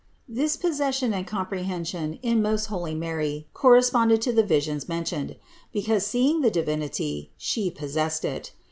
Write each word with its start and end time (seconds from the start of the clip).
This 0.27 0.55
possession 0.57 1.13
and 1.13 1.27
comprehension 1.27 2.17
in 2.23 2.41
most 2.41 2.65
holy 2.73 2.95
Mary 2.95 3.45
corresponded 3.53 4.19
to 4.23 4.33
the 4.33 4.41
visions 4.41 4.89
mentioned; 4.89 5.35
because 5.71 6.03
seeing 6.07 6.41
the 6.41 6.49
Divinity, 6.49 7.29
She 7.37 7.69
pos 7.69 7.91
sessed 7.93 8.25
It. 8.25 8.51